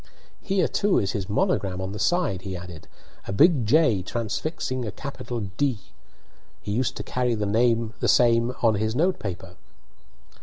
"Here, 0.41 0.67
too, 0.67 0.97
is 0.97 1.11
his 1.11 1.29
monogram 1.29 1.79
on 1.79 1.91
the 1.91 1.99
side," 1.99 2.41
he 2.41 2.57
added" 2.57 2.87
a 3.27 3.31
big 3.31 3.67
J 3.67 4.01
transfixing 4.01 4.83
a 4.83 4.91
capital 4.91 5.41
D. 5.57 5.77
He 6.59 6.71
used 6.71 6.97
to 6.97 7.03
carry 7.03 7.35
the 7.35 7.91
same 8.09 8.55
on 8.63 8.73
his 8.73 8.95
note 8.95 9.19
paper." 9.19 9.57